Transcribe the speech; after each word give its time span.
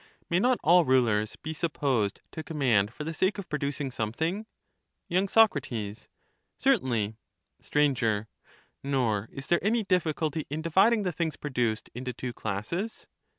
May 0.31 0.39
not 0.39 0.57
all 0.63 0.83
rulers 0.83 1.35
be 1.35 1.53
supposed 1.53 2.21
to 2.31 2.41
command 2.41 2.91
for 2.91 3.03
the 3.03 3.13
sake 3.13 3.37
of 3.37 3.47
producing 3.49 3.91
something? 3.91 4.47
y. 5.11 5.25
Sac. 5.27 5.51
Certainly. 6.57 7.17
Str. 7.59 7.79
Nor 8.81 9.29
is 9.31 9.45
there 9.45 9.63
any 9.63 9.83
difficulty 9.83 10.47
in 10.49 10.63
dividing 10.63 11.03
the 11.03 11.11
things 11.11 11.35
pro 11.35 11.51
duced 11.51 11.91
into 11.93 12.13
two 12.13 12.33
classes. 12.33 13.05